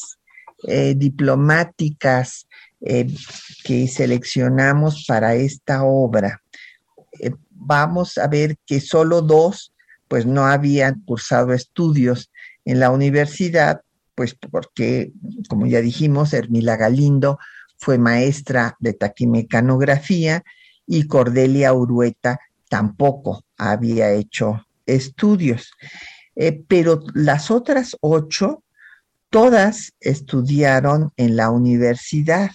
[0.68, 2.46] eh, diplomáticas
[3.62, 6.40] que seleccionamos para esta obra,
[7.50, 9.74] vamos a ver que solo dos,
[10.10, 12.32] pues no habían cursado estudios
[12.64, 13.82] en la universidad,
[14.16, 15.12] pues porque,
[15.48, 17.38] como ya dijimos, Hermila Galindo
[17.78, 20.42] fue maestra de taquimecanografía
[20.84, 25.70] y Cordelia Urueta tampoco había hecho estudios.
[26.34, 28.64] Eh, pero las otras ocho,
[29.30, 32.50] todas estudiaron en la universidad,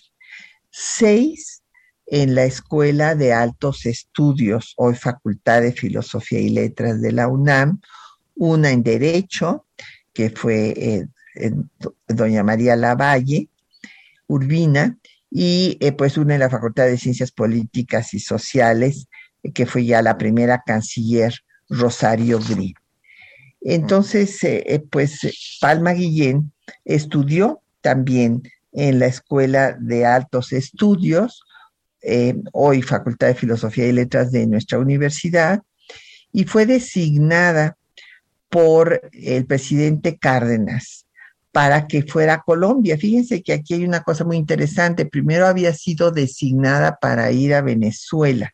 [0.71, 1.63] seis
[2.07, 7.81] en la Escuela de Altos Estudios, hoy Facultad de Filosofía y Letras de la UNAM,
[8.35, 9.65] una en Derecho,
[10.13, 10.73] que fue
[11.35, 11.51] eh,
[12.07, 13.49] doña María Lavalle,
[14.27, 14.97] Urbina,
[15.31, 19.07] y eh, pues una en la Facultad de Ciencias Políticas y Sociales,
[19.43, 21.33] eh, que fue ya la primera canciller
[21.69, 22.75] Rosario Gri.
[23.61, 24.39] Entonces,
[24.91, 26.53] pues Palma Guillén
[26.83, 31.41] estudió también en la Escuela de Altos Estudios,
[32.51, 35.61] hoy Facultad de Filosofía y Letras de nuestra universidad,
[36.31, 37.77] y fue designada
[38.49, 41.05] por el presidente Cárdenas
[41.51, 42.97] para que fuera a Colombia.
[42.97, 45.05] Fíjense que aquí hay una cosa muy interesante.
[45.05, 48.53] Primero había sido designada para ir a Venezuela,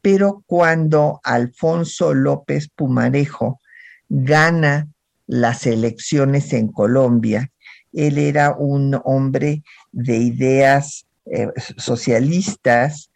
[0.00, 3.60] pero cuando Alfonso López Pumarejo
[4.08, 4.88] gana
[5.26, 7.50] las elecciones en Colombia.
[7.92, 9.62] Él era un hombre
[9.92, 13.10] de ideas eh, socialistas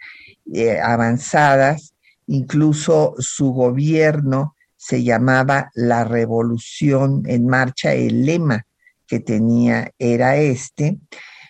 [0.52, 1.94] eh, avanzadas,
[2.26, 8.66] incluso su gobierno se llamaba la Revolución en Marcha, el lema
[9.06, 10.98] que tenía era este.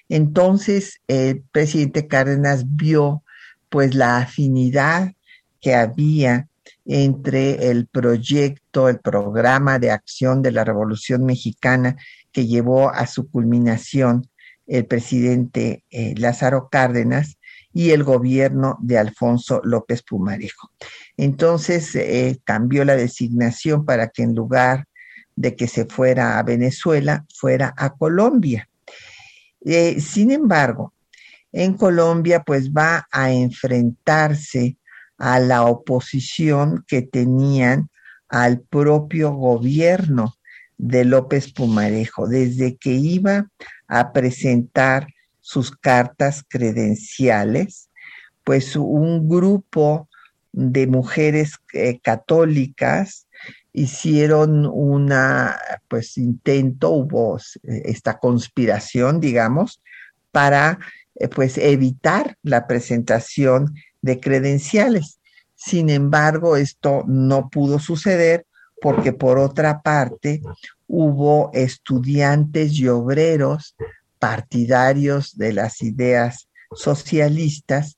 [0.08, 3.22] Entonces, el presidente Cárdenas vio
[3.68, 5.12] pues la afinidad
[5.60, 6.48] que había
[6.84, 11.96] entre el proyecto, el programa de acción de la Revolución Mexicana
[12.30, 14.28] que llevó a su culminación
[14.66, 17.38] el presidente eh, Lázaro Cárdenas
[17.72, 20.70] y el gobierno de Alfonso López Pumarejo.
[21.16, 24.86] Entonces eh, cambió la designación para que en lugar
[25.36, 28.68] de que se fuera a Venezuela, fuera a Colombia.
[29.64, 30.92] Eh, sin embargo,
[31.52, 34.76] en Colombia pues va a enfrentarse
[35.18, 37.88] a la oposición que tenían
[38.28, 40.34] al propio gobierno
[40.76, 43.48] de López Pumarejo, desde que iba
[43.88, 45.08] a presentar
[45.40, 47.90] sus cartas credenciales,
[48.44, 50.08] pues un grupo
[50.52, 53.26] de mujeres eh, católicas
[53.72, 55.58] hicieron una,
[55.88, 59.82] pues intento, hubo eh, esta conspiración, digamos,
[60.30, 60.78] para
[61.16, 65.18] eh, pues evitar la presentación de credenciales.
[65.56, 68.46] Sin embargo, esto no pudo suceder
[68.80, 70.40] porque por otra parte
[70.86, 73.76] hubo estudiantes y obreros
[74.18, 77.96] partidarios de las ideas socialistas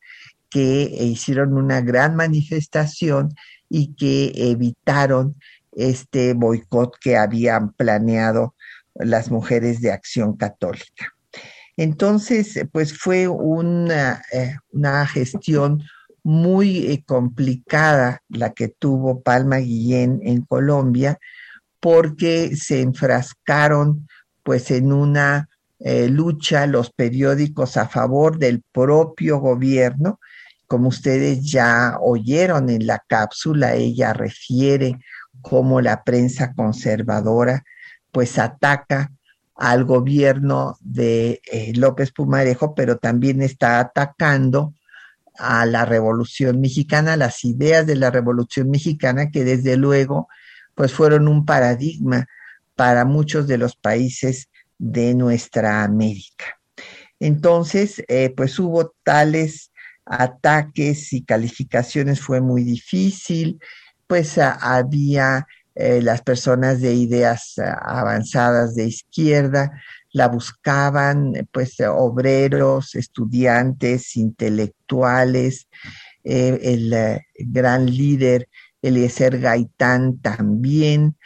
[0.50, 3.34] que hicieron una gran manifestación
[3.68, 5.36] y que evitaron
[5.72, 8.54] este boicot que habían planeado
[8.94, 11.14] las mujeres de acción católica.
[11.76, 15.82] Entonces, pues fue una, eh, una gestión
[16.22, 21.18] muy eh, complicada la que tuvo Palma Guillén en Colombia,
[21.80, 24.08] porque se enfrascaron
[24.42, 25.48] pues en una
[25.78, 30.20] eh, lucha los periódicos a favor del propio gobierno.
[30.66, 34.98] Como ustedes ya oyeron en la cápsula, ella refiere
[35.42, 37.64] cómo la prensa conservadora
[38.10, 39.12] pues ataca
[39.54, 44.74] al gobierno de eh, López Pumarejo, pero también está atacando
[45.38, 50.28] a la Revolución Mexicana, las ideas de la Revolución Mexicana, que desde luego
[50.76, 52.28] pues fueron un paradigma
[52.76, 54.48] para muchos de los países
[54.78, 56.44] de nuestra América.
[57.18, 59.72] Entonces, eh, pues hubo tales
[60.04, 63.58] ataques y calificaciones, fue muy difícil,
[64.06, 72.94] pues había eh, las personas de ideas eh, avanzadas de izquierda, la buscaban pues obreros,
[72.94, 75.68] estudiantes, intelectuales,
[76.22, 78.48] el gran líder
[78.88, 81.16] Eliezer Gaitán también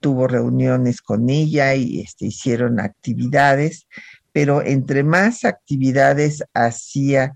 [0.00, 3.86] tuvo reuniones con ella y este, hicieron actividades,
[4.32, 7.32] pero entre más actividades hacía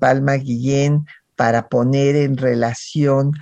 [0.00, 1.06] Palma Guillén
[1.36, 3.32] para poner en relación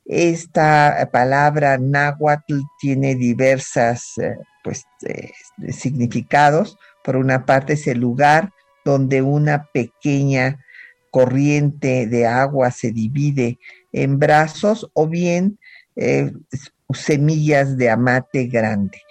[0.06, 5.32] Esta palabra náhuatl tiene diversas eh, pues, eh,
[5.72, 6.78] significados.
[7.04, 8.52] Por una parte es el lugar
[8.84, 10.64] donde una pequeña
[11.10, 13.58] corriente de agua se divide
[13.92, 15.58] en brazos o bien
[15.96, 16.32] eh,
[16.94, 19.02] semillas de amate grande.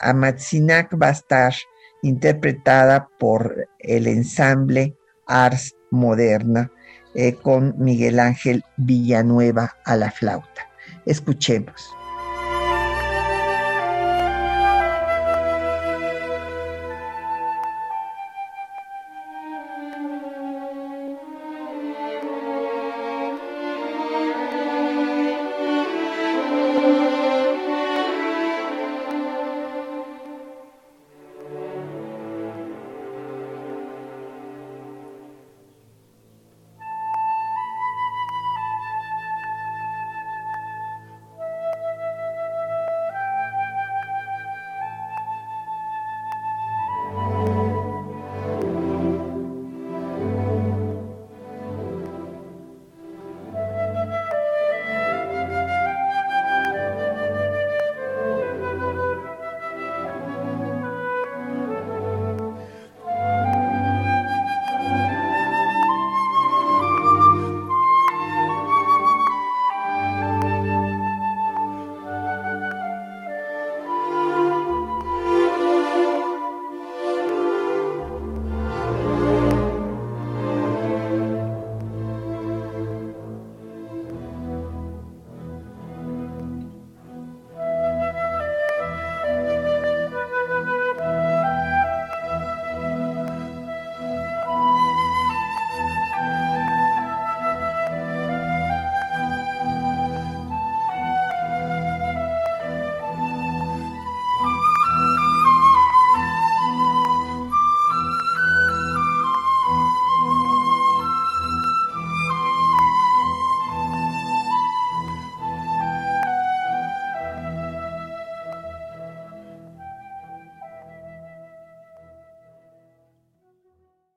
[0.00, 1.54] Amatzinac va a estar
[2.02, 4.94] interpretada por el ensamble
[5.26, 6.70] Ars Moderna
[7.14, 10.68] eh, con Miguel Ángel Villanueva a la flauta.
[11.06, 11.99] Escuchemos.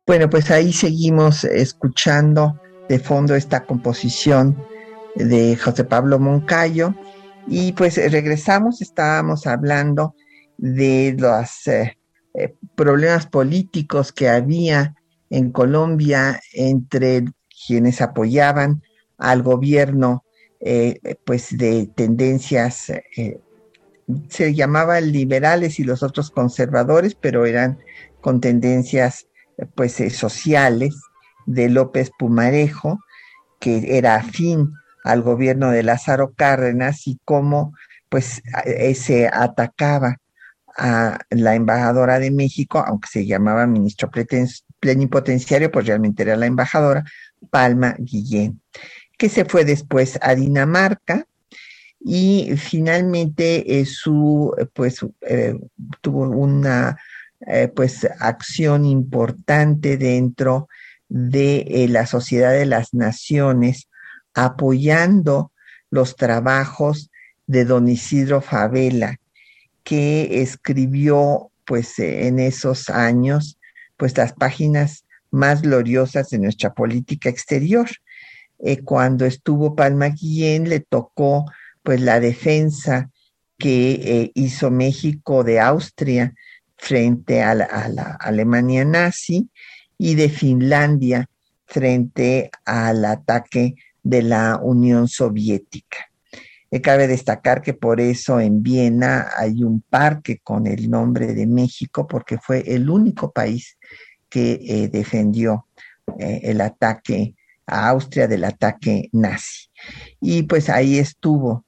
[0.05, 4.61] Bueno, pues ahí seguimos escuchando de fondo esta composición
[5.15, 6.93] de José Pablo Moncayo.
[7.47, 10.13] Y pues regresamos, estábamos hablando
[10.57, 11.97] de los eh,
[12.33, 14.93] eh, problemas políticos que había
[15.29, 17.23] en Colombia entre
[17.65, 18.83] quienes apoyaban
[19.17, 20.25] al gobierno
[20.59, 22.91] eh, pues de tendencias
[24.27, 27.79] se llamaban liberales y los otros conservadores, pero eran
[28.19, 29.27] con tendencias
[29.75, 30.95] pues eh, sociales
[31.45, 32.99] de López Pumarejo,
[33.59, 34.73] que era afín
[35.03, 37.73] al gobierno de Lázaro Cárdenas y cómo
[38.09, 40.17] pues eh, se atacaba
[40.77, 44.09] a la embajadora de México, aunque se llamaba ministro
[44.79, 47.03] plenipotenciario, pues realmente era la embajadora,
[47.51, 48.61] Palma Guillén,
[49.17, 51.25] que se fue después a Dinamarca
[51.99, 55.05] y finalmente eh, su pues
[56.01, 56.97] tuvo una
[57.45, 60.69] eh, pues acción importante dentro
[61.09, 63.89] de eh, la Sociedad de las Naciones,
[64.33, 65.51] apoyando
[65.89, 67.11] los trabajos
[67.45, 69.19] de don Isidro Favela,
[69.83, 73.59] que escribió pues en esos años
[73.97, 77.89] pues las páginas más gloriosas de nuestra política exterior.
[78.59, 81.45] Eh, cuando estuvo Palma Guillén le tocó
[81.83, 83.09] pues la defensa
[83.57, 86.33] que hizo México de Austria
[86.83, 89.49] frente a la, Alemania nazi
[89.97, 91.29] y de Finlandia
[91.65, 96.09] frente al ataque de la Unión Soviética.
[96.69, 101.47] Eh, cabe destacar que por eso en Viena hay un parque con el nombre de
[101.47, 103.77] México, porque fue el único país
[104.27, 105.67] que eh, defendió
[106.19, 107.33] eh, el ataque
[107.65, 109.69] a Austria del ataque nazi.
[110.19, 111.65] Y pues ahí estuvo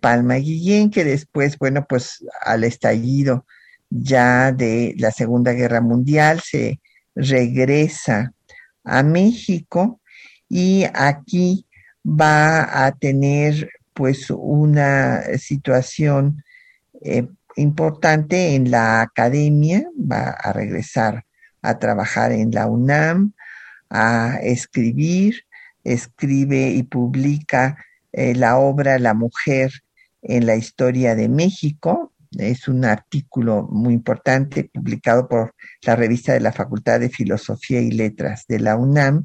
[0.00, 3.44] Palma Guillén, que después, bueno, pues al estallido
[3.96, 6.80] ya de la Segunda Guerra Mundial, se
[7.14, 8.32] regresa
[8.82, 10.00] a México
[10.48, 11.66] y aquí
[12.04, 16.42] va a tener pues una situación
[17.02, 21.24] eh, importante en la academia, va a regresar
[21.62, 23.32] a trabajar en la UNAM,
[23.90, 25.44] a escribir,
[25.84, 27.78] escribe y publica
[28.12, 29.70] eh, la obra La mujer
[30.22, 36.40] en la historia de México, es un artículo muy importante publicado por la revista de
[36.40, 39.24] la Facultad de Filosofía y Letras de la UNAM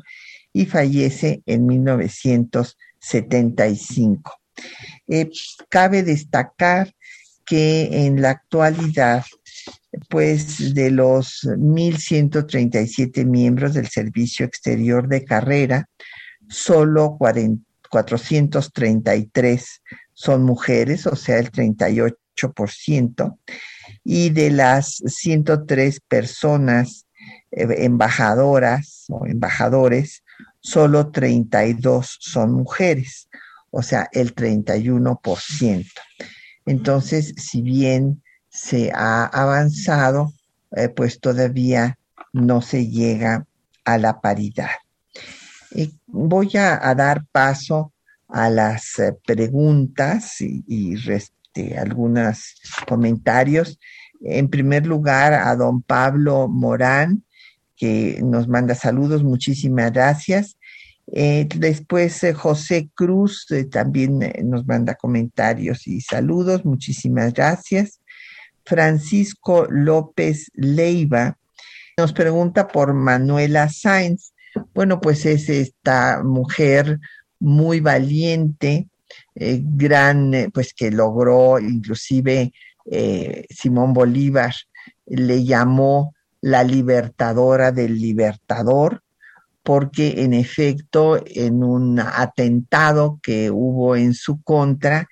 [0.53, 4.33] y fallece en 1975.
[5.07, 5.29] Eh,
[5.69, 6.93] cabe destacar
[7.45, 9.23] que en la actualidad,
[10.09, 15.89] pues de los 1.137 miembros del Servicio Exterior de Carrera,
[16.47, 19.81] solo 433
[20.13, 22.15] son mujeres, o sea, el 38
[24.03, 27.05] y de las 103 personas
[27.51, 30.23] eh, embajadoras o embajadores,
[30.59, 33.29] solo 32 son mujeres,
[33.71, 35.85] o sea, el 31%.
[36.65, 40.33] Entonces, si bien se ha avanzado,
[40.75, 41.97] eh, pues todavía
[42.33, 43.45] no se llega
[43.85, 44.69] a la paridad.
[46.05, 47.93] voy a, dar paso
[48.27, 50.95] a las eh, preguntas y, y
[51.53, 52.55] este, algunos
[52.87, 53.79] comentarios.
[54.21, 57.23] En primer lugar, a don Pablo Morán,
[57.75, 60.57] que nos manda saludos, muchísimas gracias.
[61.11, 68.01] Eh, después eh, José Cruz eh, también nos manda comentarios y saludos, muchísimas gracias.
[68.65, 71.37] Francisco López Leiva
[71.97, 74.33] nos pregunta por Manuela Sáenz.
[74.75, 76.99] Bueno, pues es esta mujer
[77.39, 78.87] muy valiente,
[79.35, 82.51] eh, gran, eh, pues que logró inclusive
[82.91, 84.53] eh, Simón Bolívar,
[85.05, 89.03] le llamó la libertadora del libertador,
[89.63, 95.07] porque en efecto en un atentado que hubo en su contra,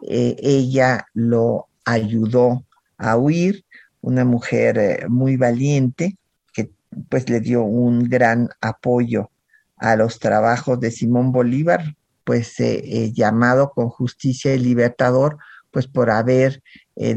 [0.00, 2.64] ella lo ayudó
[2.96, 3.64] a huir,
[4.00, 6.16] una mujer muy valiente
[6.52, 6.70] que
[7.08, 9.30] pues le dio un gran apoyo
[9.76, 11.96] a los trabajos de Simón Bolívar,
[12.28, 15.38] pues eh, eh, llamado con justicia y libertador,
[15.70, 16.62] pues por haber
[16.94, 17.16] eh,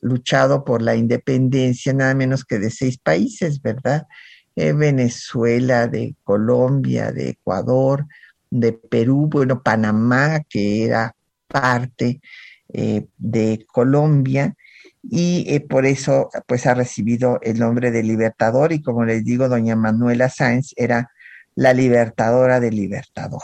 [0.00, 4.06] luchado por la independencia nada menos que de seis países, ¿verdad?
[4.54, 8.06] Venezuela, de Colombia, de Ecuador,
[8.48, 11.16] de Perú, bueno, Panamá, que era
[11.48, 12.20] parte
[12.68, 14.54] de Colombia,
[15.02, 19.74] y por eso pues ha recibido el nombre de libertador y como les digo, doña
[19.74, 21.10] Manuela Sáenz era
[21.56, 23.42] la libertadora del libertador.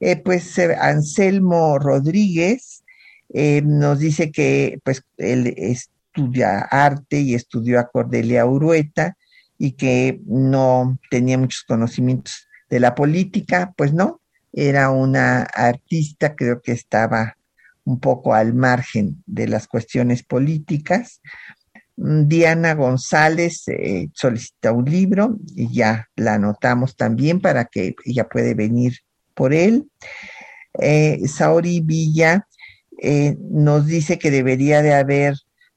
[0.00, 2.84] Eh, pues eh, Anselmo Rodríguez
[3.32, 9.16] eh, nos dice que pues él estudia arte y estudió a Cordelia Urueta
[9.58, 14.20] y que no tenía muchos conocimientos de la política, pues no,
[14.52, 17.36] era una artista, creo que estaba
[17.84, 21.20] un poco al margen de las cuestiones políticas.
[21.96, 23.64] Diana González
[24.12, 28.98] solicita un libro y ya la anotamos también para que ella puede venir
[29.34, 29.90] por él.
[30.80, 32.46] Eh, Saori Villa
[33.00, 35.34] eh, nos dice que debería de haber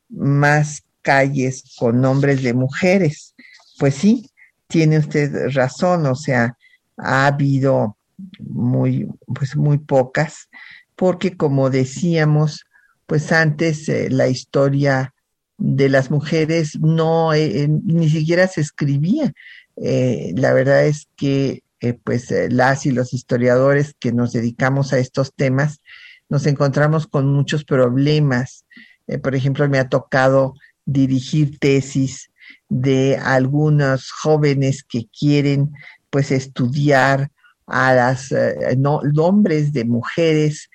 [0.09, 3.35] más calles con nombres de mujeres.
[3.79, 4.29] Pues sí,
[4.67, 6.57] tiene usted razón, o sea,
[6.97, 7.97] ha habido
[8.39, 10.49] muy, pues muy pocas,
[10.95, 12.65] porque como decíamos,
[13.05, 15.13] pues antes eh, la historia
[15.57, 19.33] de las mujeres no, eh, ni siquiera se escribía.
[19.75, 21.63] la verdad es que
[22.03, 25.81] pues las y los historiadores que nos dedicamos a estos temas,
[26.29, 28.65] nos encontramos con muchos problemas.
[29.07, 30.55] Eh, por ejemplo, me ha tocado
[30.85, 32.31] dirigir tesis
[32.69, 35.71] de algunos jóvenes que quieren
[36.09, 37.31] pues estudiar
[37.65, 40.69] a las eh, nombres de mujeres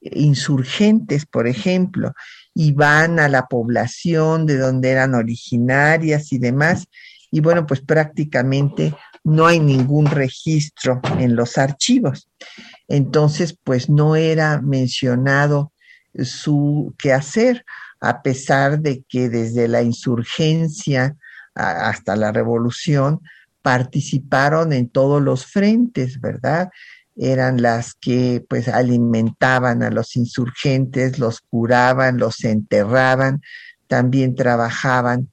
[0.00, 2.12] insurgentes, por ejemplo,
[2.54, 6.88] y van a la población de donde eran originarias y demás,
[7.30, 8.94] y bueno, pues prácticamente
[9.24, 12.28] no hay ningún registro en los archivos.
[12.88, 15.72] Entonces, pues no era mencionado
[16.14, 17.64] su quehacer,
[18.00, 21.16] a pesar de que desde la insurgencia
[21.54, 23.20] hasta la revolución
[23.62, 26.70] participaron en todos los frentes, ¿verdad?
[27.14, 33.40] Eran las que pues alimentaban a los insurgentes, los curaban, los enterraban,
[33.86, 35.30] también trabajaban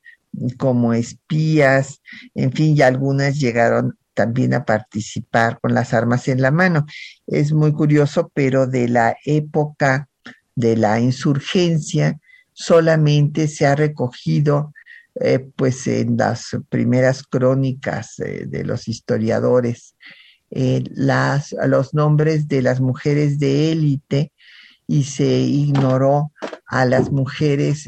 [0.57, 2.01] como espías,
[2.35, 6.85] en fin, y algunas llegaron también a participar con las armas en la mano.
[7.25, 10.09] Es muy curioso, pero de la época
[10.55, 12.19] de la insurgencia
[12.51, 14.73] solamente se ha recogido
[15.15, 19.95] eh, pues en las primeras crónicas eh, de los historiadores
[20.51, 24.33] eh, las, los nombres de las mujeres de élite
[24.85, 26.33] y se ignoró
[26.65, 27.87] a las mujeres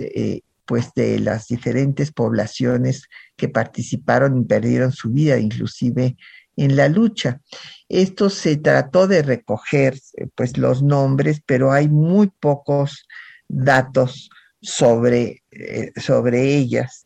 [0.72, 6.15] pues de las diferentes poblaciones que participaron y perdieron su vida, inclusive
[6.55, 7.41] en la lucha.
[7.89, 9.99] Esto se trató de recoger
[10.34, 13.05] pues los nombres, pero hay muy pocos
[13.49, 14.30] datos
[14.61, 17.05] sobre, eh, sobre ellas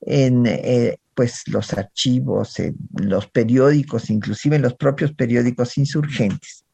[0.00, 6.64] en eh, pues los archivos, en los periódicos, inclusive en los propios periódicos insurgentes.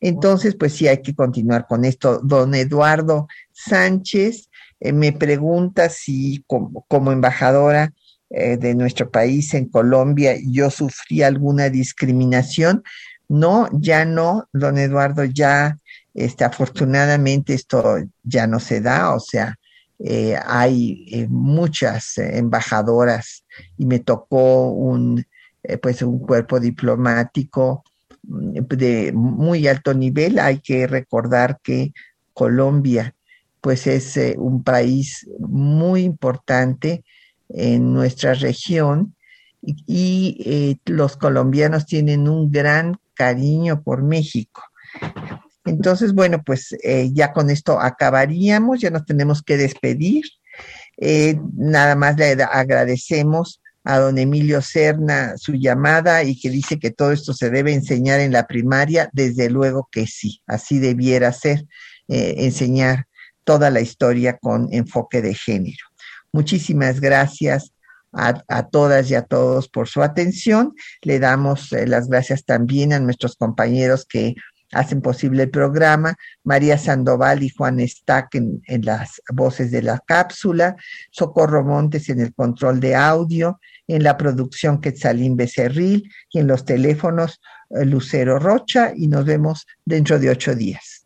[0.00, 2.18] Entonces, pues sí hay que continuar con esto.
[2.24, 4.48] Don Eduardo Sánchez
[4.80, 7.92] eh, me pregunta si como, embajadora
[8.30, 12.82] eh, de nuestro país en Colombia yo sufrí alguna discriminación.
[13.28, 15.78] No, ya no, don Eduardo, ya
[16.14, 19.56] este, afortunadamente esto ya no se da, o sea,
[19.98, 23.44] eh, hay muchas embajadoras
[23.78, 25.24] y me tocó un,
[25.82, 27.82] pues un cuerpo diplomático
[28.22, 30.38] mm, de muy alto nivel.
[30.38, 31.92] Hay que recordar que
[32.32, 33.15] Colombia
[33.66, 37.02] pues es eh, un país muy importante
[37.48, 39.16] en nuestra región
[39.60, 44.62] y, eh, los colombianos tienen un gran cariño por México.
[45.64, 50.22] Entonces, bueno, pues eh, ya con esto acabaríamos, ya nos tenemos que despedir.
[51.56, 57.10] nada más le agradecemos a don Emilio Serna su llamada y que dice que todo
[57.10, 61.66] esto se debe enseñar en la primaria, desde luego que sí, así debiera ser,
[62.06, 63.06] enseñar
[63.46, 65.86] toda la historia con enfoque de género.
[66.32, 67.72] Muchísimas gracias
[68.12, 70.74] a, todas y a todos por su atención.
[71.02, 74.34] Le damos eh, las gracias también a nuestros compañeros que
[74.72, 80.74] hacen posible el programa, María Sandoval y Juan Stack en, las voces de la cápsula,
[81.12, 86.64] Socorro Montes en el control de audio, en la producción Quetzalín Becerril y en los
[86.64, 87.40] teléfonos
[87.70, 91.05] eh, Lucero Rocha y nos vemos dentro de ocho días.